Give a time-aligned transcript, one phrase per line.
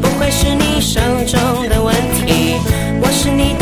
[0.00, 1.94] 不会是你手中的问
[2.26, 2.56] 题，
[3.00, 3.61] 我是你。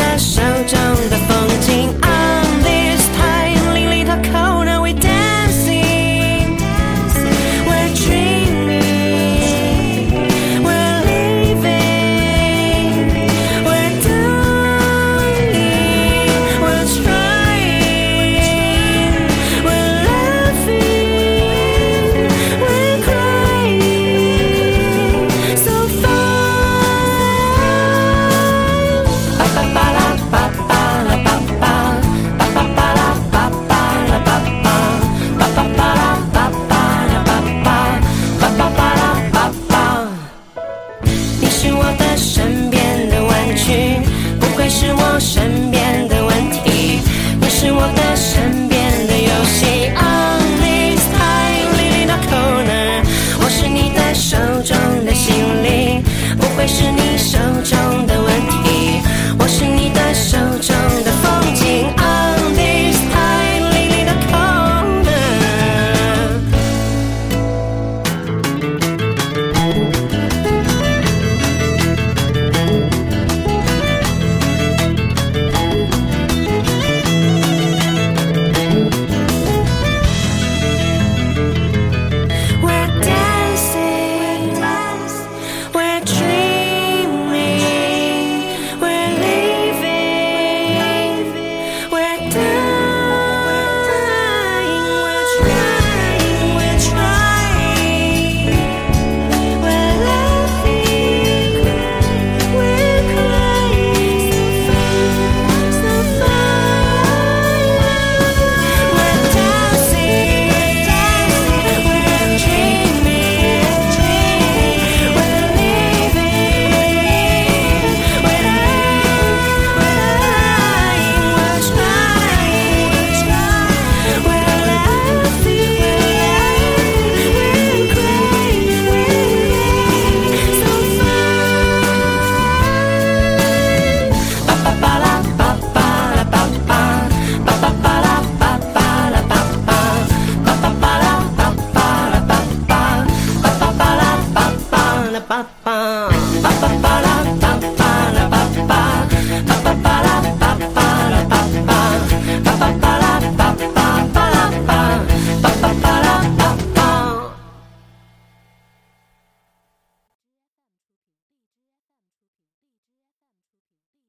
[146.43, 147.80] pa, pa, para, pa.